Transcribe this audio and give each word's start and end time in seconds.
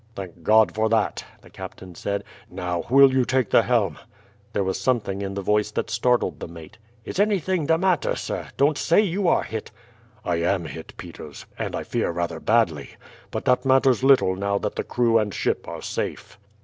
"Thank 0.15 0.41
God 0.41 0.73
for 0.73 0.89
that," 0.89 1.23
the 1.41 1.51
captain 1.51 1.93
said. 1.93 2.23
"Now, 2.49 2.85
will 2.89 3.13
you 3.13 3.23
take 3.23 3.51
the 3.51 3.61
helm?" 3.61 3.99
There 4.51 4.63
was 4.63 4.79
something 4.81 5.21
in 5.21 5.35
the 5.35 5.43
voice 5.43 5.69
that 5.69 5.91
startled 5.91 6.39
the 6.39 6.47
mate. 6.47 6.79
"Is 7.05 7.19
anything 7.19 7.67
the 7.67 7.77
matter, 7.77 8.15
sir? 8.15 8.47
Don't 8.57 8.79
say 8.79 8.99
you 9.01 9.27
are 9.27 9.43
hit." 9.43 9.69
"I 10.25 10.37
am 10.37 10.65
hit, 10.65 10.95
Peters, 10.97 11.45
and 11.55 11.75
I 11.75 11.83
fear 11.83 12.09
rather 12.09 12.39
badly; 12.39 12.95
but 13.29 13.45
that 13.45 13.63
matters 13.63 14.03
little 14.03 14.35
now 14.35 14.57
that 14.57 14.75
the 14.75 14.83
crew 14.83 15.19
and 15.19 15.31
ship 15.31 15.67
are 15.67 15.83
safe." 15.83 16.39